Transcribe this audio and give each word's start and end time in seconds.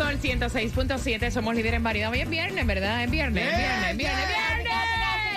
Sol 0.00 0.18
106.7 0.18 1.30
somos 1.30 1.54
líderes 1.54 1.76
en 1.76 1.82
variedad. 1.82 2.10
Hoy 2.10 2.20
es 2.20 2.30
viernes, 2.30 2.66
¿verdad? 2.66 3.04
Es 3.04 3.10
viernes, 3.10 3.44
viernes, 3.44 3.96
viernes, 3.98 4.26
viernes. 4.28 4.72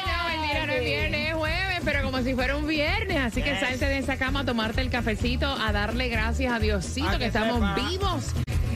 No, 0.07 0.29
mentira, 0.29 0.65
no 0.65 0.71
es 0.71 0.85
viernes, 0.85 1.27
es 1.27 1.33
jueves, 1.33 1.81
pero 1.83 2.01
como 2.03 2.21
si 2.21 2.33
fuera 2.33 2.55
un 2.55 2.65
viernes. 2.65 3.17
Así 3.17 3.41
que 3.41 3.59
salte 3.59 3.87
de 3.87 3.97
esa 3.97 4.15
cama 4.15 4.39
a 4.39 4.45
tomarte 4.45 4.79
el 4.79 4.89
cafecito, 4.89 5.53
a 5.53 5.73
darle 5.73 6.07
gracias 6.07 6.53
a 6.53 6.59
Diosito 6.59 7.19
que, 7.19 7.25
estamos 7.25 7.75
vivos 7.75 8.31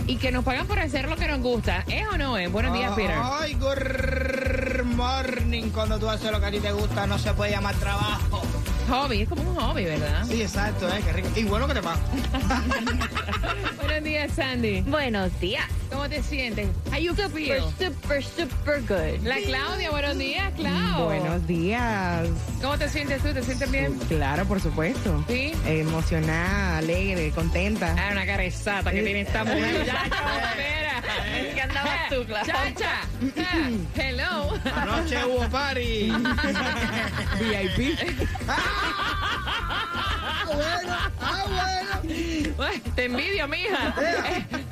y 0.07 0.17
que 0.17 0.33
nos 0.33 0.43
pagan 0.43 0.67
por 0.67 0.77
hacer 0.77 1.07
lo 1.07 1.15
que 1.15 1.29
nos 1.29 1.39
gusta. 1.39 1.85
¿Es 1.87 2.05
o 2.13 2.17
no 2.17 2.37
es? 2.37 2.51
Buenos 2.51 2.73
días, 2.73 2.91
Peter. 2.93 3.15
Ay, 3.23 3.53
good 3.53 4.83
morning. 4.83 5.69
Cuando 5.69 5.97
tú 5.99 6.09
haces 6.09 6.29
lo 6.29 6.41
que 6.41 6.47
a 6.47 6.51
ti 6.51 6.59
te 6.59 6.73
gusta, 6.73 7.07
no 7.07 7.17
se 7.17 7.33
puede 7.33 7.51
llamar 7.51 7.75
trabajo. 7.75 8.41
Hobby, 8.89 9.21
es 9.23 9.29
como 9.29 9.41
un 9.41 9.55
hobby, 9.55 9.83
¿verdad? 9.85 10.25
Sí, 10.27 10.41
exacto, 10.41 10.87
¿eh? 10.87 11.01
Qué 11.05 11.11
rico. 11.13 11.27
Y 11.35 11.43
bueno 11.43 11.67
que 11.67 11.73
te 11.73 11.81
pasa. 11.81 12.01
Buenos 13.81 14.03
días, 14.03 14.31
Sandy. 14.33 14.81
Buenos 14.81 15.37
días. 15.39 15.65
¿Cómo 15.91 16.07
te 16.07 16.21
sientes? 16.23 16.67
How 16.91 16.97
you 16.99 17.11
Super, 17.15 17.29
feel? 17.31 17.61
super, 17.77 18.23
super 18.23 18.81
good. 18.81 19.25
La 19.25 19.37
Claudia, 19.37 19.89
buenos 19.91 20.17
días, 20.17 20.53
Clau. 20.55 21.05
Buenos 21.05 21.47
días. 21.47 22.27
¿Cómo 22.61 22.77
te 22.77 22.87
sientes 22.89 23.21
tú? 23.21 23.33
¿Te 23.33 23.43
sientes 23.43 23.71
bien? 23.71 23.97
Claro, 24.07 24.45
por 24.45 24.61
supuesto. 24.61 25.23
¿Sí? 25.27 25.53
Emocionada, 25.65 26.77
alegre, 26.77 27.31
contenta. 27.31 27.95
Ah, 27.97 28.09
una 28.11 28.25
caresata 28.25 28.91
que 28.91 29.01
tiene 29.01 29.21
esta 29.21 29.43
mujer. 29.43 29.87
Espera. 31.27 31.53
¿Qué 31.53 31.61
andabas 31.61 32.09
tú, 32.09 32.25
Clau? 32.25 32.45
Chacha. 32.45 33.01
Ah, 33.37 33.69
Hello. 33.95 34.53
Anoche 34.75 35.25
hubo 35.25 35.49
party. 35.49 36.11
VIP. 37.39 37.99
ah, 38.47 40.43
bueno, 40.45 40.95
ah, 41.21 41.43
bueno. 41.47 41.76
Ay, 42.59 42.81
Te 42.95 43.05
envidio, 43.05 43.47
mija. 43.47 43.93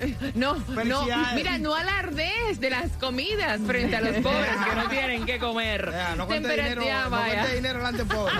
Eh, 0.01 0.15
No, 0.35 0.55
no, 0.85 1.05
mira, 1.35 1.57
no 1.57 1.75
alardes 1.75 2.59
de 2.59 2.69
las 2.69 2.91
comidas 2.93 3.59
frente 3.65 3.95
a 3.95 4.01
los 4.01 4.15
pobres 4.17 4.49
que 4.69 4.75
no 4.75 4.89
tienen 4.89 5.25
que 5.25 5.37
comer. 5.39 5.89
Ya, 5.91 6.15
no 6.15 6.25
cuente 6.27 6.49
Temperatura- 6.49 6.81
dinero, 6.85 7.03
no 7.03 7.09
vaya. 7.11 7.33
cuente 7.41 7.55
dinero 7.55 7.77
delante 7.77 7.97
del 7.99 8.07
pobre. 8.07 8.33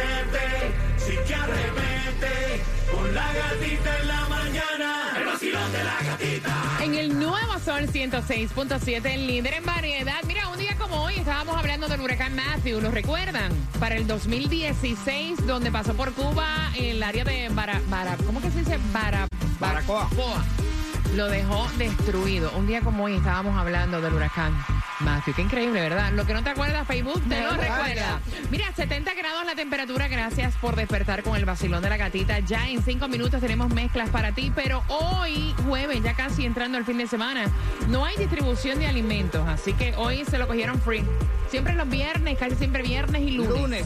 Sí 0.97 1.13
que 1.27 1.35
arremete. 1.35 2.63
Con 2.91 3.13
la 3.13 3.33
gatita 3.33 3.97
en 4.01 4.07
la 4.07 4.25
mañana. 4.27 5.13
El 5.17 5.25
vacilón 5.25 5.71
de 5.71 5.83
la 5.83 5.97
gatita. 6.11 6.55
En 6.83 6.95
el 6.95 7.19
nuevo 7.19 7.59
Sol 7.59 7.87
106.7, 7.87 9.05
el 9.13 9.27
líder 9.27 9.53
en 9.55 9.65
variedad. 9.65 10.23
Mira, 10.25 10.47
un 10.47 10.57
día 10.57 10.75
como 10.77 11.03
hoy 11.03 11.15
estábamos 11.15 11.55
hablando 11.57 11.87
del 11.87 11.99
huracán 12.01 12.33
Matthew, 12.35 12.79
¿lo 12.81 12.89
recuerdan? 12.89 13.51
Para 13.79 13.95
el 13.95 14.07
2016, 14.07 15.45
donde 15.45 15.71
pasó 15.71 15.93
por 15.93 16.13
Cuba, 16.13 16.71
en 16.75 16.85
el 16.85 17.03
área 17.03 17.23
de 17.25 17.49
Bara, 17.49 17.81
Bara- 17.89 18.17
¿cómo 18.25 18.41
que 18.41 18.49
se 18.49 18.59
dice? 18.59 18.79
Bara, 18.93 19.27
Baracoa. 19.59 20.07
Lo 21.15 21.27
dejó 21.27 21.67
destruido. 21.77 22.51
Un 22.51 22.67
día 22.67 22.81
como 22.81 23.05
hoy 23.05 23.15
estábamos 23.15 23.57
hablando 23.57 23.99
del 23.99 24.13
huracán 24.13 24.53
Matthew. 24.99 25.33
Qué 25.33 25.41
increíble, 25.41 25.81
¿verdad? 25.81 26.11
Lo 26.13 26.25
que 26.25 26.33
no 26.33 26.43
te 26.43 26.51
acuerdas, 26.51 26.87
Facebook, 26.87 27.21
te 27.27 27.41
lo 27.41 27.51
recuerda. 27.51 28.21
Mira, 28.51 28.71
70 28.73 29.13
grados 29.15 29.45
la 29.45 29.55
temperatura. 29.55 30.07
Gracias 30.07 30.55
por 30.55 30.75
despertar 30.75 31.23
con 31.23 31.35
el 31.35 31.45
vacilón 31.45 31.81
de 31.81 31.89
la 31.89 31.97
gatita. 31.97 32.39
Ya 32.39 32.69
en 32.69 32.83
cinco 32.83 33.07
minutos 33.07 33.41
tenemos 33.41 33.73
mezclas 33.73 34.09
para 34.09 34.33
ti, 34.33 34.51
pero 34.53 34.83
hoy, 34.87 35.53
jueves, 35.65 36.01
ya 36.03 36.13
casi 36.13 36.45
entrando 36.45 36.77
el 36.77 36.85
fin 36.85 36.97
de 36.97 37.07
semana, 37.07 37.45
no 37.87 38.05
hay 38.05 38.15
distribución 38.15 38.79
de 38.79 38.87
alimentos. 38.87 39.47
Así 39.47 39.73
que 39.73 39.95
hoy 39.95 40.25
se 40.25 40.37
lo 40.37 40.47
cogieron 40.47 40.79
free. 40.79 41.03
Siempre 41.49 41.73
los 41.73 41.89
viernes, 41.89 42.37
casi 42.37 42.55
siempre 42.55 42.83
viernes 42.83 43.21
y 43.23 43.31
lunes. 43.31 43.59
Lunes, 43.59 43.85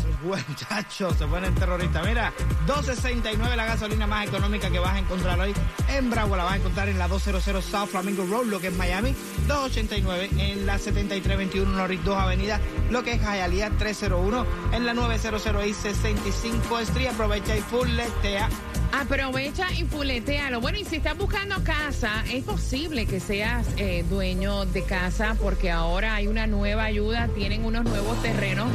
muchachos, 0.49 1.15
se 1.17 1.25
ponen 1.25 1.55
terroristas. 1.55 2.05
Mira, 2.05 2.33
2.69 2.67 3.55
la 3.55 3.65
gasolina 3.65 4.05
más 4.05 4.27
económica 4.27 4.69
que 4.69 4.79
vas 4.79 4.95
a 4.95 4.99
encontrar 4.99 5.39
hoy 5.39 5.53
en 5.87 6.09
Bravo. 6.09 6.35
La 6.35 6.43
vas 6.43 6.53
a 6.53 6.57
encontrar 6.57 6.89
en 6.89 6.99
la 6.99 7.07
200 7.07 7.63
South 7.63 7.87
Flamingo 7.87 8.25
Road, 8.25 8.47
lo 8.47 8.59
que 8.59 8.67
es 8.67 8.75
Miami. 8.75 9.15
2.89 9.47 10.29
en 10.39 10.65
la 10.65 10.77
7321 10.77 11.71
Norris 11.71 12.03
2 12.03 12.17
Avenida, 12.17 12.59
lo 12.89 13.01
que 13.01 13.13
es 13.13 13.21
Hialeah 13.21 13.69
301 13.77 14.45
en 14.73 14.85
la 14.85 14.93
900 14.93 15.65
y 15.65 15.73
65 15.73 16.79
Street. 16.79 17.07
Aprovecha 17.07 17.55
y 17.55 17.61
fulletea. 17.61 18.49
Aprovecha 18.93 19.71
y 19.71 19.85
fuletealo. 19.85 20.61
Bueno, 20.61 20.77
y 20.77 20.85
si 20.85 20.97
estás 20.97 21.17
buscando 21.17 21.55
casa, 21.63 22.23
es 22.31 22.43
posible 22.43 23.07
que 23.07 23.19
seas 23.19 23.67
eh, 23.77 24.05
dueño 24.07 24.65
de 24.65 24.83
casa 24.83 25.35
porque 25.41 25.71
ahora 25.71 26.13
hay 26.13 26.27
una 26.27 26.45
nueva 26.45 26.83
ayuda, 26.83 27.27
tienen 27.29 27.65
unos 27.65 27.85
nuevos 27.85 28.21
terrenos, 28.21 28.69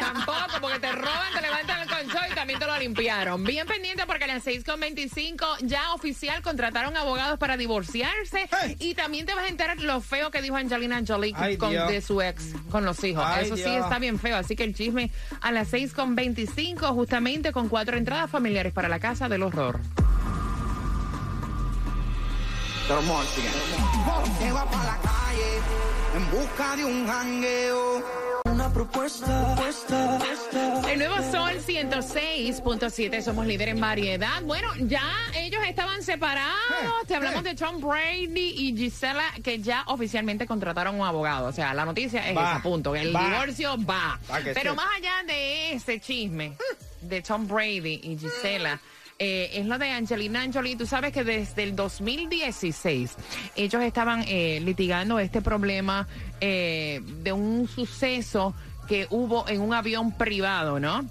tampoco, 0.00 0.60
porque 0.60 0.78
te 0.78 0.92
roban, 0.92 1.32
te 1.34 1.42
levantan 1.42 1.82
el 1.82 1.88
colchón 1.88 2.22
y 2.30 2.34
también 2.34 2.60
te 2.60 2.66
lo 2.66 2.78
limpiaron. 2.78 3.42
Bien 3.42 3.66
pendiente 3.66 4.04
porque 4.06 4.22
a 4.24 4.26
las 4.28 4.44
6.25 4.46 5.44
ya 5.62 5.92
oficial 5.94 6.40
contrataron 6.40 6.96
abogados 6.96 7.38
para 7.40 7.56
divorciarse 7.56 8.48
Hey. 8.62 8.76
y 8.78 8.94
también 8.94 9.26
te 9.26 9.34
vas 9.34 9.44
a 9.44 9.48
enterar 9.48 9.80
lo 9.80 10.00
feo 10.00 10.30
que 10.30 10.40
dijo 10.42 10.54
Angelina 10.56 11.02
Jolie 11.06 11.34
Ay, 11.36 11.56
con, 11.56 11.70
Dios. 11.70 11.88
de 11.88 12.00
su 12.00 12.22
ex 12.22 12.52
con 12.70 12.84
los 12.84 13.02
hijos. 13.02 13.24
Ay, 13.26 13.46
Eso 13.46 13.56
sí 13.56 13.64
está 13.68 13.98
bien 13.98 14.18
feo. 14.20 14.36
Así 14.36 14.54
que 14.54 14.62
el 14.62 14.76
chisme 14.76 15.10
a 15.40 15.50
las 15.50 15.72
6.25 15.72 16.94
justamente 16.94 17.50
con 17.52 17.68
cuatro 17.68 17.96
entradas 17.96 18.30
familiares 18.30 18.72
para 18.72 18.88
la 18.88 19.00
casa 19.00 19.28
del 19.28 19.42
horror. 19.42 19.80
Se 22.86 24.52
va 24.52 24.64
para 24.70 24.84
la 24.84 24.98
calle 24.98 25.58
en 26.16 26.30
busca 26.30 26.76
de 26.76 26.84
un 26.84 27.06
jangueo. 27.06 28.04
Una 28.44 28.70
propuesta, 28.70 29.54
propuesta, 29.54 30.18
propuesta. 30.18 30.92
El 30.92 30.98
nuevo 30.98 31.16
Sol 31.30 31.52
106.7, 31.66 33.22
somos 33.22 33.46
líder 33.46 33.70
en 33.70 33.80
variedad. 33.80 34.42
Bueno, 34.42 34.68
ya 34.80 35.02
ellos 35.34 35.62
estaban 35.66 36.02
separados. 36.02 36.54
Eh, 36.82 37.06
Te 37.06 37.14
hablamos 37.14 37.40
eh. 37.40 37.48
de 37.48 37.54
Tom 37.54 37.80
Brady 37.80 38.52
y 38.54 38.76
Gisela, 38.76 39.24
que 39.42 39.60
ya 39.60 39.84
oficialmente 39.86 40.46
contrataron 40.46 41.00
un 41.00 41.06
abogado. 41.06 41.46
O 41.46 41.52
sea, 41.52 41.72
la 41.72 41.86
noticia 41.86 42.28
es 42.28 42.36
Va, 42.36 42.52
esa, 42.52 42.62
punto. 42.62 42.94
El 42.94 43.16
va. 43.16 43.24
divorcio 43.30 43.76
va. 43.82 44.20
Pero 44.52 44.74
más 44.74 44.88
allá 44.98 45.22
de 45.26 45.72
ese 45.72 45.98
chisme 46.00 46.56
de 47.00 47.22
Tom 47.22 47.48
Brady 47.48 48.00
y 48.02 48.18
Gisela. 48.18 48.78
Eh, 49.18 49.50
es 49.54 49.66
lo 49.66 49.78
de 49.78 49.90
Angelina 49.90 50.44
Jolie. 50.52 50.76
Tú 50.76 50.86
sabes 50.86 51.12
que 51.12 51.24
desde 51.24 51.62
el 51.62 51.76
2016 51.76 53.14
ellos 53.56 53.82
estaban 53.82 54.24
eh, 54.26 54.60
litigando 54.64 55.18
este 55.18 55.40
problema 55.40 56.08
eh, 56.40 57.00
de 57.22 57.32
un 57.32 57.68
suceso 57.68 58.54
que 58.88 59.06
hubo 59.10 59.48
en 59.48 59.60
un 59.60 59.72
avión 59.72 60.12
privado, 60.12 60.80
¿no? 60.80 61.04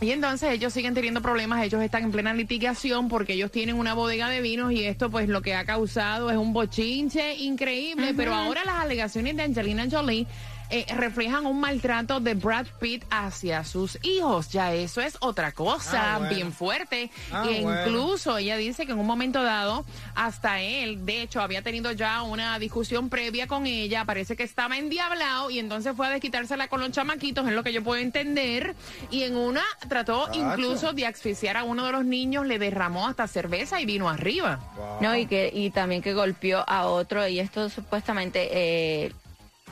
Y 0.00 0.10
entonces 0.10 0.50
ellos 0.50 0.72
siguen 0.72 0.94
teniendo 0.94 1.22
problemas, 1.22 1.64
ellos 1.64 1.80
están 1.80 2.02
en 2.02 2.10
plena 2.10 2.34
litigación 2.34 3.08
porque 3.08 3.34
ellos 3.34 3.52
tienen 3.52 3.76
una 3.76 3.94
bodega 3.94 4.28
de 4.28 4.40
vinos 4.40 4.72
y 4.72 4.84
esto 4.84 5.10
pues 5.10 5.28
lo 5.28 5.42
que 5.42 5.54
ha 5.54 5.64
causado 5.64 6.28
es 6.28 6.36
un 6.36 6.52
bochinche 6.52 7.36
increíble, 7.36 8.12
pero 8.16 8.34
ahora 8.34 8.64
las 8.64 8.80
alegaciones 8.80 9.36
de 9.36 9.44
Angelina 9.44 9.86
Jolie 9.88 10.26
eh, 10.72 10.86
reflejan 10.96 11.46
un 11.46 11.60
maltrato 11.60 12.18
de 12.18 12.34
Brad 12.34 12.66
Pitt 12.80 13.04
hacia 13.10 13.62
sus 13.64 13.98
hijos. 14.02 14.48
Ya 14.50 14.72
eso 14.72 15.00
es 15.00 15.16
otra 15.20 15.52
cosa 15.52 16.14
Ah, 16.14 16.18
bueno. 16.18 16.34
bien 16.34 16.52
fuerte. 16.52 17.10
Ah, 17.30 17.46
y 17.48 17.62
bueno. 17.62 17.80
incluso 17.82 18.38
ella 18.38 18.56
dice 18.56 18.86
que 18.86 18.92
en 18.92 18.98
un 18.98 19.06
momento 19.06 19.42
dado, 19.42 19.84
hasta 20.14 20.60
él, 20.62 21.04
de 21.06 21.22
hecho, 21.22 21.40
había 21.40 21.62
tenido 21.62 21.92
ya 21.92 22.22
una 22.22 22.58
discusión 22.58 23.08
previa 23.10 23.46
con 23.46 23.66
ella, 23.66 24.04
parece 24.04 24.34
que 24.34 24.42
estaba 24.42 24.76
endiablado 24.78 25.50
y 25.50 25.58
entonces 25.58 25.94
fue 25.96 26.06
a 26.06 26.10
desquitársela 26.10 26.68
con 26.68 26.80
los 26.80 26.90
chamaquitos, 26.90 27.46
es 27.46 27.52
lo 27.52 27.62
que 27.62 27.72
yo 27.72 27.84
puedo 27.84 28.00
entender. 28.00 28.74
Y 29.10 29.24
en 29.24 29.36
una 29.36 29.62
trató 29.88 30.28
incluso 30.32 30.92
de 30.94 31.06
asfixiar 31.06 31.56
a 31.58 31.64
uno 31.64 31.84
de 31.84 31.92
los 31.92 32.04
niños, 32.04 32.46
le 32.46 32.58
derramó 32.58 33.06
hasta 33.06 33.28
cerveza 33.28 33.80
y 33.80 33.84
vino 33.86 34.08
arriba. 34.08 34.58
No, 35.00 35.14
y 35.16 35.26
que 35.26 35.50
y 35.52 35.70
también 35.70 36.00
que 36.00 36.14
golpeó 36.14 36.64
a 36.66 36.86
otro 36.86 37.28
y 37.28 37.38
esto 37.40 37.68
supuestamente 37.68 38.48
eh, 38.52 39.12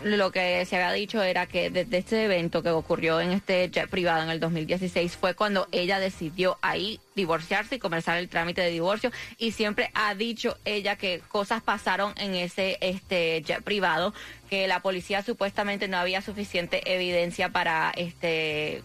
lo 0.03 0.31
que 0.33 0.65
se 0.65 0.77
había 0.77 0.93
dicho 0.93 1.23
era 1.23 1.47
que 1.47 1.71
desde 1.71 1.99
este 1.99 2.25
evento 2.25 2.63
que 2.63 2.71
ocurrió 2.71 3.21
en 3.21 3.33
este 3.33 3.69
jet 3.71 3.89
privado 3.89 4.23
en 4.23 4.31
el 4.31 4.41
2016 4.41 5.17
fue 5.17 5.35
cuando 5.35 5.69
ella 5.73 5.99
decidió 5.99 6.59
ahí 6.63 7.01
divorciarse 7.15 7.77
y 7.77 7.79
comenzar 7.79 8.17
el 8.17 8.29
trámite 8.29 8.63
de 8.63 8.71
divorcio. 8.71 9.13
Y 9.39 9.53
siempre 9.53 9.91
ha 9.95 10.15
dicho 10.15 10.57
ella 10.65 10.97
que 10.97 11.21
cosas 11.29 11.63
pasaron 11.63 12.15
en 12.17 12.35
ese 12.35 12.79
este 12.81 13.43
jet 13.43 13.63
privado 13.63 14.15
que 14.49 14.67
la 14.67 14.81
policía 14.81 15.23
supuestamente 15.23 15.89
no 15.89 15.99
había 15.99 16.23
suficiente 16.23 16.83
evidencia 16.93 17.51
para 17.51 17.93
este 17.97 18.83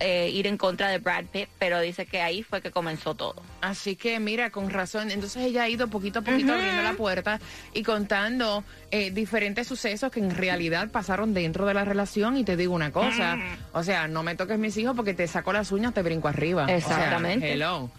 eh, 0.00 0.30
ir 0.32 0.46
en 0.46 0.56
contra 0.56 0.88
de 0.88 0.98
Brad 0.98 1.24
Pitt, 1.26 1.48
pero 1.58 1.80
dice 1.80 2.06
que 2.06 2.20
ahí 2.20 2.42
fue 2.42 2.60
que 2.60 2.70
comenzó 2.70 3.14
todo. 3.14 3.42
Así 3.60 3.96
que 3.96 4.18
mira, 4.20 4.50
con 4.50 4.70
razón. 4.70 5.10
Entonces 5.10 5.44
ella 5.44 5.64
ha 5.64 5.68
ido 5.68 5.88
poquito 5.88 6.20
a 6.20 6.22
poquito 6.22 6.52
abriendo 6.52 6.82
la 6.82 6.94
puerta 6.94 7.40
y 7.74 7.82
contando 7.82 8.64
eh, 8.90 9.10
diferentes 9.10 9.66
sucesos 9.66 10.10
que 10.10 10.20
en 10.20 10.34
realidad 10.34 10.90
pasaron 10.90 11.34
dentro 11.34 11.66
de 11.66 11.74
la 11.74 11.84
relación. 11.84 12.36
Y 12.36 12.44
te 12.44 12.56
digo 12.56 12.74
una 12.74 12.92
cosa, 12.92 13.38
o 13.72 13.82
sea, 13.82 14.08
no 14.08 14.22
me 14.22 14.34
toques 14.34 14.58
mis 14.58 14.76
hijos 14.76 14.94
porque 14.94 15.14
te 15.14 15.26
saco 15.26 15.52
las 15.52 15.72
uñas, 15.72 15.94
te 15.94 16.02
brinco 16.02 16.28
arriba. 16.28 16.64
O 16.64 16.66
sea, 16.66 16.76
Exactamente. 16.76 17.52
hello. 17.52 17.90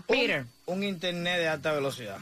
Peter. 0.06 0.44
Un, 0.66 0.78
un 0.78 0.84
internet 0.84 1.38
de 1.38 1.48
alta 1.48 1.72
velocidad. 1.72 2.18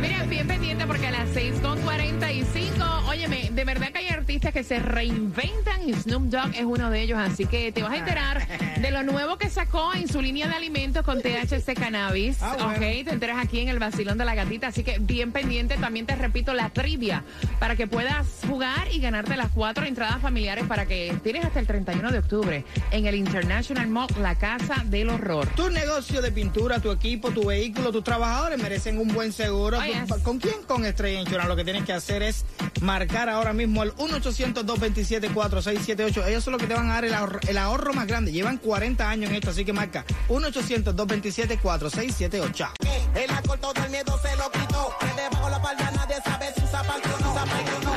Mira, 0.00 0.22
bien 0.24 0.46
pendiente 0.46 0.86
porque 0.86 1.06
a 1.08 1.10
las 1.10 1.28
6.45, 1.30 3.08
óyeme, 3.08 3.50
de 3.52 3.64
verdad 3.64 3.88
que 3.92 3.98
hay 3.98 4.08
artistas 4.08 4.52
que 4.52 4.62
se 4.64 4.78
reinventan 4.78 5.88
y 5.88 5.92
Snoop 5.94 6.24
Dogg 6.24 6.54
es 6.54 6.64
uno 6.64 6.90
de 6.90 7.02
ellos, 7.02 7.18
así 7.18 7.46
que 7.46 7.72
te 7.72 7.82
vas 7.82 7.92
a 7.92 7.96
enterar 7.96 8.46
de 8.80 8.90
lo 8.90 9.02
nuevo 9.02 9.36
que 9.38 9.50
sacó 9.50 9.92
en 9.94 10.08
su 10.08 10.22
línea 10.22 10.48
de 10.48 10.54
alimentos 10.54 11.02
con 11.04 11.20
THC 11.20 11.74
Cannabis, 11.78 12.38
Ah, 12.42 12.54
bueno. 12.58 12.70
ok, 12.72 12.78
te 12.78 13.10
enteras 13.10 13.38
aquí 13.38 13.60
en 13.60 13.68
el 13.68 13.78
vacilón 13.78 14.16
de 14.18 14.24
la 14.24 14.34
gatita, 14.34 14.68
así 14.68 14.82
que 14.84 14.98
bien 15.00 15.32
pendiente, 15.32 15.76
también 15.76 16.06
te 16.06 16.14
repito 16.16 16.54
la 16.54 16.70
trivia 16.70 17.24
para 17.58 17.76
que 17.76 17.86
puedas 17.86 18.26
jugar 18.48 18.88
y 18.92 19.00
ganarte 19.00 19.36
las 19.36 19.50
cuatro 19.50 19.84
entradas 19.84 20.20
familiares 20.20 20.64
para 20.66 20.86
que 20.86 21.14
tienes 21.22 21.44
hasta 21.44 21.60
el 21.60 21.66
31 21.66 22.10
de 22.12 22.18
octubre 22.18 22.64
en 22.90 23.06
el 23.06 23.14
International 23.16 23.86
Mall, 23.88 24.08
la 24.20 24.34
Casa 24.36 24.82
del 24.86 25.10
Horror. 25.10 25.46
Tu 25.56 25.68
negocio 25.70 26.22
de 26.22 26.32
pintura, 26.32 26.80
tu 26.80 26.90
equipo, 26.90 27.30
tu 27.30 27.46
vehículo, 27.46 27.92
tus 27.92 28.04
trabajadores 28.04 28.60
merecen 28.62 28.98
un 28.98 29.08
buen 29.08 29.32
seguro. 29.32 29.57
Oh, 29.58 29.70
yes. 29.84 30.22
¿Con 30.22 30.38
quién? 30.38 30.62
Con 30.66 30.84
Estrella 30.84 31.18
Insurance. 31.20 31.48
Lo 31.48 31.56
que 31.56 31.64
tienes 31.64 31.84
que 31.84 31.92
hacer 31.92 32.22
es 32.22 32.44
marcar 32.80 33.28
ahora 33.28 33.52
mismo 33.52 33.82
el 33.82 33.92
1-800-227-4678. 33.96 36.28
Ellos 36.28 36.44
son 36.44 36.52
los 36.52 36.62
que 36.62 36.68
te 36.68 36.74
van 36.74 36.88
a 36.90 36.94
dar 36.94 37.04
el 37.04 37.14
ahorro, 37.14 37.40
el 37.48 37.58
ahorro 37.58 37.92
más 37.92 38.06
grande. 38.06 38.30
Llevan 38.32 38.58
40 38.58 39.08
años 39.08 39.30
en 39.30 39.36
esto, 39.36 39.50
así 39.50 39.64
que 39.64 39.72
marca 39.72 40.04
1-800-227-4678. 40.28 42.68
El 43.14 43.30
acorto 43.30 43.72
del 43.72 43.90
miedo 43.90 44.18
se 44.22 44.36
lo 44.36 44.50
quitó. 44.50 44.94
Que 45.00 45.06
debajo 45.20 45.48
la 45.48 45.60
palma 45.60 45.90
nadie 45.90 46.16
sabe 46.24 46.52
si 46.56 46.62
usa 46.64 46.82
palco 46.84 47.08
o 47.08 47.18
no 47.20 47.32
usa 47.32 47.44
palco, 47.44 47.70
no. 47.84 47.87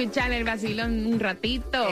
Escuchar 0.00 0.32
el 0.32 0.44
vacilón 0.44 1.04
un 1.04 1.20
ratito. 1.20 1.86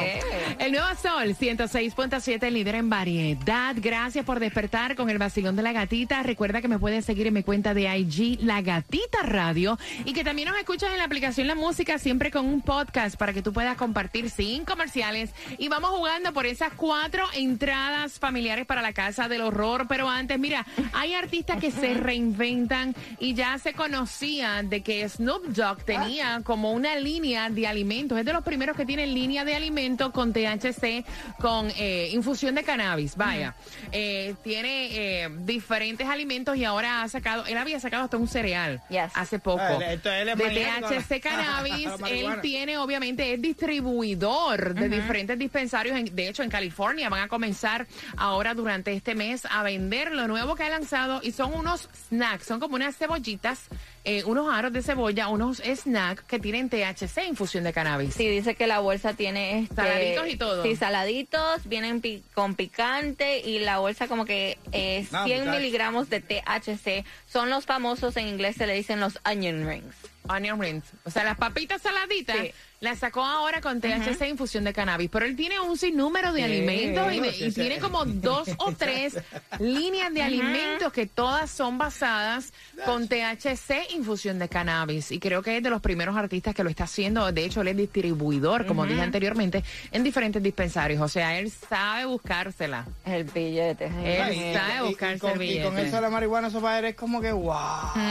El 0.59 0.73
nuevo 0.73 0.87
sol 0.95 1.37
106.7, 1.38 2.50
líder 2.50 2.77
en 2.77 2.88
variedad. 2.88 3.77
Gracias 3.77 4.25
por 4.25 4.41
despertar 4.41 4.97
con 4.97 5.11
el 5.11 5.19
vacilón 5.19 5.57
de 5.57 5.62
la 5.62 5.73
gatita. 5.73 6.23
Recuerda 6.23 6.62
que 6.62 6.69
me 6.69 6.79
puedes 6.79 7.05
seguir 7.05 7.27
en 7.27 7.35
mi 7.35 7.43
cuenta 7.43 7.75
de 7.75 7.83
IG, 7.99 8.38
La 8.41 8.62
Gatita 8.62 9.25
Radio. 9.25 9.79
Y 10.07 10.15
que 10.15 10.25
también 10.25 10.49
nos 10.49 10.57
escuchas 10.57 10.91
en 10.93 10.97
la 10.97 11.05
aplicación 11.05 11.49
La 11.49 11.55
Música, 11.55 11.99
siempre 11.99 12.31
con 12.31 12.47
un 12.47 12.62
podcast 12.62 13.17
para 13.17 13.35
que 13.35 13.43
tú 13.43 13.53
puedas 13.53 13.77
compartir 13.77 14.31
sin 14.31 14.65
comerciales. 14.65 15.31
Y 15.59 15.69
vamos 15.69 15.91
jugando 15.91 16.33
por 16.33 16.47
esas 16.47 16.73
cuatro 16.73 17.27
entradas 17.35 18.19
familiares 18.19 18.65
para 18.65 18.81
la 18.81 18.95
Casa 18.95 19.29
del 19.29 19.43
Horror. 19.43 19.85
Pero 19.87 20.09
antes, 20.09 20.38
mira, 20.38 20.65
hay 20.95 21.12
artistas 21.12 21.61
que 21.61 21.71
se 21.71 21.93
reinventan 21.93 22.95
y 23.21 23.35
ya 23.35 23.59
se 23.59 23.75
conocía 23.75 24.62
de 24.62 24.83
que 24.83 25.07
Snoop 25.07 25.49
Dogg 25.49 25.85
tenía 25.85 26.41
como 26.43 26.73
una 26.73 26.97
línea 26.97 27.50
de 27.50 27.67
alimentos. 27.67 27.98
Es 27.99 28.25
de 28.25 28.33
los 28.33 28.45
primeros 28.45 28.76
que 28.76 28.87
tienen 28.87 29.12
línea 29.14 29.45
de 29.45 29.55
alimentos 29.55 30.11
con 30.12 30.33
THC, 30.33 31.05
con 31.40 31.71
eh, 31.76 32.11
infusión 32.12 32.55
de 32.55 32.62
cannabis. 32.64 33.17
Vaya, 33.17 33.55
Eh, 33.93 34.35
tiene 34.45 34.88
eh, 35.25 35.28
diferentes 35.40 36.07
alimentos 36.09 36.57
y 36.57 36.64
ahora 36.64 37.02
ha 37.02 37.09
sacado, 37.09 37.45
él 37.47 37.57
había 37.57 37.81
sacado 37.81 38.05
hasta 38.05 38.17
un 38.17 38.28
cereal 38.28 38.81
Yes. 38.90 39.11
hace 39.14 39.38
poco. 39.38 39.62
Ah, 39.62 39.75
él- 39.76 39.83
esto- 39.83 40.11
él 40.12 40.28
es 40.28 40.37
de. 40.38 40.99
THC 40.99 41.21
cannabis, 41.21 41.88
él 42.09 42.26
tiene, 42.43 42.78
obviamente, 42.78 43.33
es 43.35 43.40
distribuidor 43.43 44.75
de 44.75 44.88
diferentes 44.88 45.38
dispensarios. 45.38 45.97
En- 45.97 46.14
de 46.14 46.28
hecho, 46.28 46.43
en 46.43 46.50
California 46.50 47.09
van 47.09 47.23
a 47.23 47.28
comenzar 47.28 47.87
ahora 48.17 48.55
durante 48.55 48.93
este 48.93 49.14
mes 49.14 49.43
a 49.50 49.62
vender 49.62 50.12
lo 50.12 50.28
nuevo 50.28 50.55
que 50.55 50.64
ha 50.64 50.69
lanzado 50.69 51.21
y 51.23 51.33
son 51.33 51.55
unos 51.55 51.88
snacks, 52.09 52.45
son 52.47 52.61
como 52.61 52.76
unas 52.76 52.97
cebollitas, 52.97 53.69
eh, 54.09 54.25
unos 54.25 54.53
aros 54.53 54.73
de 54.73 54.83
cebolla, 54.83 55.29
unos 55.29 55.59
snacks 55.59 56.23
que 56.23 56.38
tienen 56.38 56.69
THC, 56.71 57.27
infusión 57.29 57.65
de 57.65 57.73
cannabis. 57.73 58.15
Sí, 58.15 58.27
dice 58.29 58.55
que 58.55 58.67
la 58.67 58.79
bolsa 58.81 59.15
tiene 59.15 59.61
este, 59.61 59.75
Saladitos 59.77 60.29
y 60.29 60.37
todo. 60.37 60.62
Sí, 60.62 60.77
saladitos, 60.77 61.67
vienen 61.67 62.00
pi- 62.00 62.23
con 62.35 62.55
picante 62.55 63.41
y 63.41 63.59
la 63.61 63.79
bolsa 63.79 64.09
como 64.09 64.25
que 64.25 64.59
eh, 64.73 65.07
No, 65.11 65.25
100 65.25 65.41
picante. 65.41 65.59
miligramos 65.59 66.09
de 66.11 66.21
THC. 66.21 67.05
Son 67.31 67.50
los 67.50 67.67
famosos, 67.67 68.17
en 68.17 68.29
inglés 68.29 68.57
se 68.57 68.67
le 68.67 68.75
dicen 68.75 69.00
los 69.00 69.19
onion 69.25 69.67
rings. 69.69 69.95
Onion 70.29 70.61
rings. 70.61 70.85
O 71.05 71.11
sea, 71.11 71.25
las 71.25 71.38
papitas 71.38 71.81
saladitas 71.83 72.37
Sí. 72.37 72.53
Las 72.80 72.99
sacó 73.00 73.25
ahora 73.25 73.61
con 73.61 73.80
THC 73.80 74.28
infusión 74.28 74.62
de 74.64 74.73
cannabis. 74.73 75.11
Pero 75.11 75.26
él 75.26 75.35
tiene 75.35 75.58
un 75.61 75.76
sinnúmero 75.76 76.32
de 76.32 76.44
alimentos 76.44 77.12
y, 77.12 77.20
de- 77.20 77.37
y 77.49 77.52
tiene 77.52 77.78
como 77.78 78.04
dos 78.04 78.49
o 78.58 78.73
tres 78.73 79.18
líneas 79.58 80.14
de 80.14 80.23
alimentos 80.23 80.92
que 80.92 81.06
todas 81.06 81.50
son 81.50 81.76
basadas 81.78 82.52
con 82.85 83.08
THC 83.08 83.90
infusión 83.94 84.38
de 84.38 84.49
cannabis. 84.49 85.11
Y 85.11 85.18
creo 85.18 85.42
que 85.42 85.56
es 85.56 85.62
de 85.62 85.70
los 85.70 85.80
primeros 85.82 86.16
artistas 86.16 86.54
que 86.54 86.62
lo 86.62 86.70
está 86.70 86.85
haciendo. 86.85 87.30
De 87.32 87.44
hecho, 87.44 87.62
él 87.62 87.68
es 87.68 87.76
distribuidor, 87.76 88.66
como 88.66 88.87
dije 88.87 89.00
anteriormente, 89.02 89.64
en 89.90 90.04
diferentes 90.04 90.42
dispensarios. 90.42 91.00
O 91.02 91.08
sea, 91.08 91.38
él 91.38 91.50
sabe 91.50 92.04
buscársela. 92.04 92.87
El 93.04 93.25
billete. 93.25 93.87
Él 93.87 94.23
Ay, 94.23 94.52
sabe 94.54 94.82
buscarse 94.88 95.18
con, 95.18 95.30
el 95.32 95.42
y 95.50 95.62
con 95.62 95.75
billete. 95.75 95.88
eso 95.88 96.00
la 96.00 96.11
marihuana, 96.11 96.49
eso 96.49 96.61
para 96.61 96.78
él 96.78 96.85
es 96.87 96.94
como 96.94 97.20
que 97.20 97.32
wow. 97.32 97.56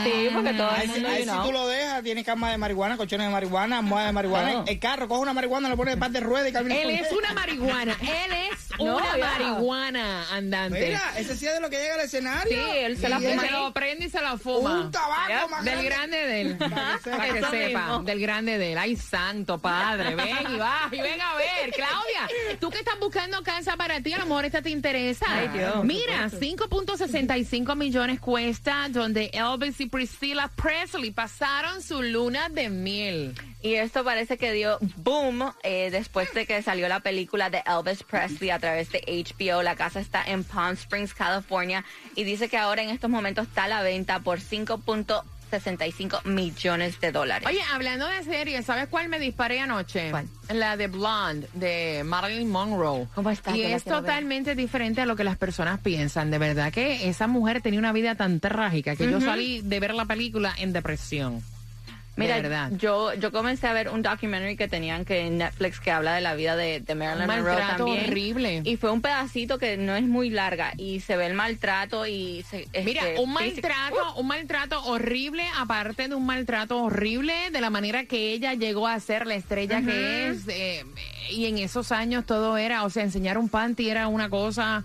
Sí, 0.04 0.28
porque 0.34 0.52
todo 0.54 0.68
el 0.70 0.80
Ahí, 0.80 0.88
mundo, 0.88 1.08
ahí 1.08 1.24
you 1.24 1.30
si 1.32 1.38
tú 1.46 1.52
lo 1.52 1.66
dejas, 1.68 2.02
tienes 2.02 2.24
cama 2.26 2.50
de 2.50 2.58
marihuana, 2.58 2.96
colchones 2.96 3.26
de 3.28 3.32
marihuana, 3.32 3.78
almohada 3.78 4.06
de 4.08 4.12
marihuana. 4.12 4.57
El 4.66 4.78
carro, 4.78 5.08
coge 5.08 5.20
una 5.22 5.32
marihuana, 5.32 5.68
lo 5.68 5.76
pone 5.76 5.92
de 5.92 5.96
parte 5.96 6.18
de 6.20 6.24
rueda 6.26 6.48
y 6.48 6.52
camina. 6.52 6.74
Él 6.76 6.90
es 6.90 7.12
una 7.12 7.32
marihuana. 7.32 7.96
Él 8.00 8.32
es 8.52 8.68
una 8.78 9.16
marihuana 9.16 10.34
andante. 10.34 10.80
Mira, 10.86 11.02
ese 11.18 11.36
sí 11.36 11.46
es 11.46 11.54
de 11.54 11.60
lo 11.60 11.70
que 11.70 11.78
llega 11.78 11.94
al 11.94 12.00
escenario. 12.00 12.50
Sí, 12.52 12.70
él 12.78 12.96
se 12.98 13.08
la 13.08 13.18
fuma 13.20 13.42
se 13.42 13.50
lo 13.50 13.72
prende 13.72 14.06
y 14.06 14.10
se 14.10 14.20
lo 14.20 14.38
fuma. 14.38 14.80
Un 14.80 14.90
tabaco 14.90 15.48
más 15.50 15.64
Del 15.64 15.84
grande. 15.84 16.16
de 16.16 16.40
él. 16.42 16.56
Para 16.58 16.98
que 17.02 17.10
Para 17.10 17.24
que 17.32 17.40
sepa. 17.44 17.80
mismo. 17.86 18.02
Del 18.02 18.20
grande 18.20 18.58
de 18.58 18.72
él. 18.72 18.78
Ay, 18.78 18.96
santo 18.96 19.58
padre. 19.58 20.14
Ven 20.14 20.36
y 20.54 20.56
va. 20.56 20.88
Y 20.92 21.00
ven 21.00 21.20
a 21.20 21.34
ver. 21.34 21.70
Claudia, 21.74 22.56
tú 22.60 22.70
que 22.70 22.78
estás 22.78 22.98
buscando 23.00 23.42
casa 23.42 23.76
para 23.76 24.00
ti, 24.00 24.12
a 24.12 24.18
lo 24.18 24.26
mejor 24.26 24.44
esta 24.44 24.62
te 24.62 24.70
interesa. 24.70 25.26
Ay, 25.28 25.48
Dios. 25.48 25.84
Mira, 25.84 26.28
5.65 26.30 27.76
millones 27.76 28.20
cuesta 28.20 28.88
donde 28.90 29.30
Elvis 29.32 29.80
y 29.80 29.86
Priscilla 29.86 30.48
Presley 30.54 31.10
pasaron 31.10 31.82
su 31.82 32.02
luna 32.02 32.48
de 32.48 32.68
miel. 32.70 33.34
Y 33.60 33.74
esto 33.74 34.04
parece 34.04 34.38
que 34.38 34.52
dio 34.52 34.78
boom 34.96 35.52
eh, 35.62 35.90
después 35.90 36.32
de 36.32 36.46
que 36.46 36.62
salió 36.62 36.88
la 36.88 37.00
película 37.00 37.50
de 37.50 37.62
Elvis 37.66 38.04
Presley 38.04 38.50
a 38.50 38.58
través 38.58 38.90
de 38.92 39.02
HBO. 39.06 39.62
La 39.62 39.74
casa 39.74 39.98
está 40.00 40.22
en 40.24 40.44
Palm 40.44 40.74
Springs, 40.74 41.12
California, 41.12 41.84
y 42.14 42.22
dice 42.24 42.48
que 42.48 42.56
ahora 42.56 42.82
en 42.82 42.90
estos 42.90 43.10
momentos 43.10 43.48
está 43.48 43.64
a 43.64 43.68
la 43.68 43.82
venta 43.82 44.20
por 44.20 44.38
5.65 44.38 46.24
millones 46.24 47.00
de 47.00 47.10
dólares. 47.10 47.48
Oye, 47.48 47.60
hablando 47.72 48.06
de 48.06 48.22
series, 48.22 48.64
¿sabes 48.64 48.86
cuál 48.86 49.08
me 49.08 49.18
disparé 49.18 49.58
anoche? 49.58 50.10
¿Cuál? 50.12 50.28
La 50.54 50.76
de 50.76 50.86
Blonde, 50.86 51.48
de 51.52 52.04
Marilyn 52.04 52.48
Monroe. 52.48 53.08
¿Cómo 53.16 53.30
está? 53.30 53.56
Y 53.56 53.64
es 53.64 53.84
ver. 53.84 53.94
totalmente 53.94 54.54
diferente 54.54 55.00
a 55.00 55.06
lo 55.06 55.16
que 55.16 55.24
las 55.24 55.36
personas 55.36 55.80
piensan. 55.80 56.30
De 56.30 56.38
verdad 56.38 56.72
que 56.72 57.08
esa 57.08 57.26
mujer 57.26 57.60
tenía 57.60 57.80
una 57.80 57.92
vida 57.92 58.14
tan 58.14 58.38
trágica 58.38 58.94
que 58.94 59.10
yo 59.10 59.20
salí 59.20 59.62
de 59.62 59.80
ver 59.80 59.94
la 59.94 60.04
película 60.04 60.54
en 60.56 60.72
depresión. 60.72 61.42
Mira, 62.18 62.36
de 62.36 62.42
verdad. 62.42 62.70
yo 62.76 63.14
yo 63.14 63.32
comencé 63.32 63.66
a 63.66 63.72
ver 63.72 63.88
un 63.88 64.02
documentary 64.02 64.56
que 64.56 64.68
tenían 64.68 65.04
que 65.04 65.20
en 65.26 65.38
Netflix 65.38 65.80
que 65.80 65.90
habla 65.90 66.14
de 66.14 66.20
la 66.20 66.34
vida 66.34 66.56
de, 66.56 66.80
de 66.80 66.94
Marilyn 66.94 67.28
Un 67.30 67.36
Monroe 67.36 67.56
también. 67.76 68.04
horrible. 68.06 68.62
Y 68.64 68.76
fue 68.76 68.90
un 68.90 69.00
pedacito 69.02 69.58
que 69.58 69.76
no 69.76 69.94
es 69.96 70.02
muy 70.04 70.30
larga 70.30 70.72
y 70.76 71.00
se 71.00 71.16
ve 71.16 71.26
el 71.26 71.34
maltrato 71.34 72.06
y 72.06 72.44
se, 72.50 72.66
Mira, 72.84 73.06
este, 73.08 73.20
un 73.20 73.34
basic- 73.34 73.62
maltrato, 73.62 74.14
un 74.16 74.26
maltrato 74.26 74.84
horrible, 74.84 75.44
aparte 75.58 76.08
de 76.08 76.14
un 76.14 76.26
maltrato 76.26 76.82
horrible, 76.82 77.34
de 77.50 77.60
la 77.60 77.70
manera 77.70 78.04
que 78.04 78.32
ella 78.32 78.54
llegó 78.54 78.86
a 78.88 78.98
ser 79.00 79.26
la 79.26 79.34
estrella 79.34 79.80
que 79.82 80.28
es, 80.28 80.46
eh, 80.48 80.84
y 81.30 81.46
en 81.46 81.58
esos 81.58 81.92
años 81.92 82.24
todo 82.26 82.56
era, 82.58 82.84
o 82.84 82.90
sea, 82.90 83.02
enseñar 83.02 83.38
un 83.38 83.48
panty 83.48 83.90
era 83.90 84.08
una 84.08 84.28
cosa, 84.30 84.82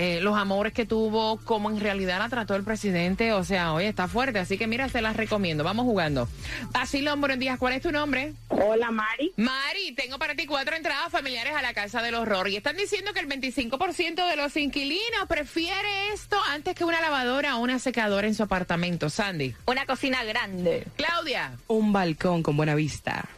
eh, 0.00 0.20
los 0.20 0.36
amores 0.36 0.72
que 0.72 0.86
tuvo, 0.86 1.38
como 1.38 1.70
en 1.70 1.80
realidad 1.80 2.20
la 2.20 2.28
trató 2.28 2.54
el 2.54 2.62
presidente, 2.62 3.32
o 3.32 3.42
sea, 3.42 3.72
oye, 3.72 3.88
está 3.88 4.06
fuerte, 4.06 4.38
así 4.38 4.56
que 4.56 4.68
mira, 4.68 4.88
se 4.88 5.02
las 5.02 5.16
recomiendo, 5.16 5.64
vamos 5.64 5.86
jugando. 5.86 6.28
Basilón, 6.70 7.18
buenos 7.20 7.40
días, 7.40 7.58
¿cuál 7.58 7.72
es 7.72 7.82
tu 7.82 7.90
nombre? 7.90 8.32
Hola, 8.46 8.92
Mari. 8.92 9.32
Mari, 9.36 9.92
tengo 9.96 10.16
para 10.20 10.36
ti 10.36 10.46
cuatro 10.46 10.76
entradas 10.76 11.10
familiares 11.10 11.52
a 11.56 11.62
la 11.62 11.74
Casa 11.74 12.00
del 12.00 12.14
Horror 12.14 12.48
y 12.48 12.54
están 12.54 12.76
diciendo 12.76 13.12
que 13.12 13.18
el 13.18 13.28
25% 13.28 14.30
de 14.30 14.36
los 14.36 14.56
inquilinos 14.56 15.26
prefiere 15.28 16.12
esto 16.14 16.36
antes 16.48 16.76
que 16.76 16.84
una 16.84 17.00
lavadora 17.00 17.56
o 17.56 17.60
una 17.60 17.80
secadora 17.80 18.28
en 18.28 18.36
su 18.36 18.44
apartamento. 18.44 19.10
Sandy. 19.10 19.56
Una 19.66 19.84
cocina 19.84 20.22
grande. 20.22 20.86
Claudia. 20.94 21.58
Un 21.66 21.92
balcón 21.92 22.44
con 22.44 22.56
buena 22.56 22.76
vista. 22.76 23.28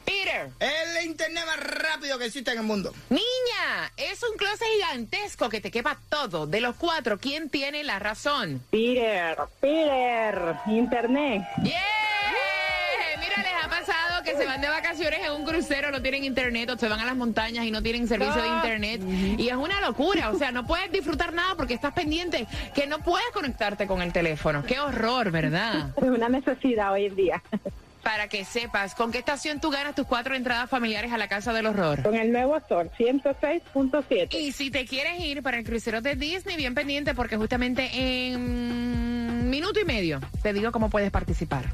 El 0.61 1.07
internet 1.07 1.45
más 1.45 1.61
rápido 1.61 2.19
que 2.19 2.27
existe 2.27 2.53
en 2.53 2.59
el 2.59 2.65
mundo. 2.65 2.93
Niña, 3.09 3.93
es 3.97 4.23
un 4.23 4.37
closet 4.37 4.67
gigantesco 4.77 5.49
que 5.49 5.61
te 5.61 5.71
quepa 5.71 5.99
todo. 6.09 6.47
De 6.47 6.61
los 6.61 6.77
cuatro, 6.77 7.19
¿quién 7.19 7.51
tiene 7.51 7.83
la 7.83 7.99
razón? 7.99 8.63
Peter, 8.71 9.37
Peter, 9.61 10.55
internet. 10.67 11.43
¡Yeah! 11.65 11.81
Mira, 13.19 13.37
les 13.37 13.65
ha 13.65 13.69
pasado 13.69 14.23
que 14.23 14.37
se 14.37 14.47
van 14.47 14.61
de 14.61 14.69
vacaciones 14.69 15.21
en 15.25 15.33
un 15.33 15.45
crucero, 15.45 15.91
no 15.91 16.01
tienen 16.01 16.25
internet, 16.25 16.71
o 16.71 16.79
se 16.79 16.89
van 16.89 17.01
a 17.01 17.05
las 17.05 17.17
montañas 17.17 17.65
y 17.67 17.71
no 17.71 17.83
tienen 17.83 18.07
servicio 18.09 18.41
de 18.41 18.49
internet. 18.49 19.03
Y 19.39 19.49
es 19.49 19.57
una 19.57 19.81
locura, 19.81 20.31
o 20.31 20.39
sea, 20.39 20.53
no 20.53 20.67
puedes 20.67 20.91
disfrutar 20.93 21.33
nada 21.33 21.55
porque 21.57 21.75
estás 21.75 21.93
pendiente 21.93 22.47
que 22.75 22.87
no 22.87 23.01
puedes 23.01 23.29
conectarte 23.33 23.87
con 23.87 24.01
el 24.01 24.13
teléfono. 24.13 24.65
Qué 24.65 24.79
horror, 24.79 25.31
¿verdad? 25.31 25.91
Es 25.97 26.05
una 26.05 26.29
necesidad 26.29 26.93
hoy 26.93 27.07
en 27.07 27.17
día. 27.17 27.43
Para 28.03 28.29
que 28.29 28.45
sepas, 28.45 28.95
¿con 28.95 29.13
qué 29.13 29.19
estación 29.19 29.61
tú 29.61 29.71
ganas 29.71 29.95
tus 29.95 30.07
cuatro 30.07 30.35
entradas 30.35 30.71
familiares 30.71 31.13
a 31.13 31.19
la 31.19 31.29
Casa 31.29 31.53
del 31.53 31.67
Horror? 31.67 32.03
Con 32.03 32.15
el 32.15 32.33
nuevo 32.33 32.59
Sol 32.69 32.91
106.7. 32.99 34.35
Y 34.35 34.53
si 34.53 34.71
te 34.71 34.87
quieres 34.87 35.21
ir 35.21 35.43
para 35.43 35.59
el 35.59 35.65
crucero 35.65 36.01
de 36.01 36.17
Disney, 36.17 36.57
bien 36.57 36.75
pendiente 36.75 37.15
porque 37.15 37.37
justamente 37.37 37.91
en 37.93 39.51
minuto 39.51 39.81
y 39.81 39.85
medio 39.85 40.21
te 40.43 40.53
digo 40.53 40.73
cómo 40.73 40.89
puedes 40.89 41.11
participar. 41.11 41.65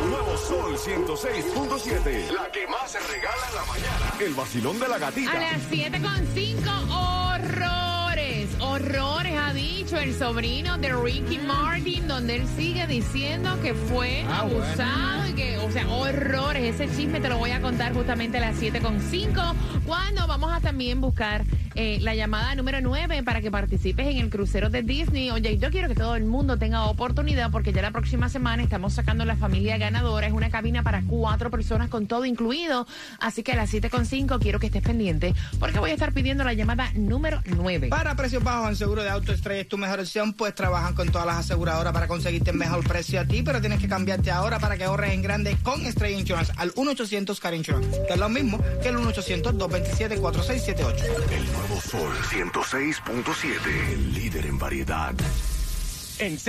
El 0.00 0.10
nuevo 0.10 0.36
Sol 0.36 0.76
106.7. 0.76 2.30
La 2.32 2.50
que 2.50 2.66
más 2.66 2.90
se 2.90 2.98
regala 3.00 3.48
en 3.48 3.54
la 3.54 3.64
mañana. 3.64 4.14
El 4.20 4.34
vacilón 4.34 4.78
de 4.78 4.88
la 4.88 4.98
gatita. 4.98 5.32
A 5.32 5.34
las 5.34 5.70
7.5, 5.70 6.66
horrores. 6.90 7.85
Horrores, 8.76 9.32
ha 9.38 9.54
dicho 9.54 9.96
el 9.96 10.14
sobrino 10.14 10.76
de 10.76 10.94
Ricky 10.94 11.38
Martin, 11.38 12.06
donde 12.06 12.36
él 12.36 12.42
sigue 12.58 12.86
diciendo 12.86 13.58
que 13.62 13.72
fue 13.72 14.22
Ah, 14.28 14.40
abusado 14.40 15.28
y 15.30 15.32
que, 15.32 15.56
o 15.56 15.70
sea, 15.70 15.88
horrores. 15.88 16.78
Ese 16.78 16.94
chisme 16.94 17.18
te 17.20 17.30
lo 17.30 17.38
voy 17.38 17.52
a 17.52 17.62
contar 17.62 17.94
justamente 17.94 18.36
a 18.36 18.40
las 18.42 18.60
7.5, 18.60 19.54
cuando 19.86 20.26
vamos 20.26 20.52
a 20.52 20.60
también 20.60 21.00
buscar 21.00 21.44
eh, 21.74 21.98
la 22.00 22.14
llamada 22.14 22.54
número 22.54 22.80
9 22.82 23.22
para 23.22 23.40
que 23.42 23.50
participes 23.50 24.06
en 24.06 24.18
el 24.18 24.30
crucero 24.30 24.68
de 24.70 24.82
Disney. 24.82 25.30
Oye, 25.30 25.58
yo 25.58 25.70
quiero 25.70 25.88
que 25.88 25.94
todo 25.94 26.14
el 26.16 26.24
mundo 26.24 26.58
tenga 26.58 26.84
oportunidad 26.84 27.50
porque 27.50 27.72
ya 27.72 27.82
la 27.82 27.90
próxima 27.90 28.28
semana 28.30 28.62
estamos 28.62 28.94
sacando 28.94 29.24
la 29.26 29.36
familia 29.36 29.76
ganadora. 29.76 30.26
Es 30.26 30.32
una 30.32 30.48
cabina 30.50 30.82
para 30.82 31.02
cuatro 31.02 31.50
personas 31.50 31.88
con 31.90 32.06
todo 32.06 32.24
incluido. 32.24 32.86
Así 33.20 33.42
que 33.42 33.52
a 33.52 33.56
las 33.56 33.72
7.5 33.72 34.38
quiero 34.40 34.58
que 34.58 34.66
estés 34.66 34.82
pendiente 34.82 35.34
porque 35.58 35.78
voy 35.78 35.90
a 35.90 35.94
estar 35.94 36.12
pidiendo 36.12 36.44
la 36.44 36.54
llamada 36.54 36.90
número 36.94 37.42
9. 37.44 37.88
Para 37.88 38.14
precios 38.16 38.42
bajos 38.42 38.65
en 38.68 38.76
seguro 38.76 39.02
de 39.02 39.10
auto 39.10 39.32
Estrella 39.32 39.62
es 39.62 39.68
tu 39.68 39.78
mejor 39.78 40.00
opción, 40.00 40.32
pues 40.32 40.54
trabajan 40.54 40.94
con 40.94 41.08
todas 41.08 41.26
las 41.26 41.38
aseguradoras 41.38 41.92
para 41.92 42.06
conseguirte 42.08 42.50
el 42.50 42.56
mejor 42.56 42.86
precio 42.86 43.20
a 43.20 43.24
ti, 43.24 43.42
pero 43.42 43.60
tienes 43.60 43.80
que 43.80 43.88
cambiarte 43.88 44.30
ahora 44.30 44.58
para 44.58 44.76
que 44.76 44.84
ahorres 44.84 45.12
en 45.12 45.22
grande 45.22 45.56
con 45.62 45.86
Estrella 45.86 46.18
Insurance 46.18 46.52
al 46.56 46.74
1-800 46.74 47.38
Car 47.38 47.54
Insurance, 47.54 48.02
que 48.06 48.14
es 48.14 48.18
lo 48.18 48.28
mismo 48.28 48.60
que 48.82 48.88
el 48.88 48.96
1-800-227-4678. 48.96 51.04
El 51.30 51.52
nuevo 51.52 51.80
Sol 51.80 52.12
106.7. 52.30 53.92
El 53.92 54.12
líder 54.14 54.46
en 54.46 54.58
variedad. 54.58 55.14
En 56.18 56.38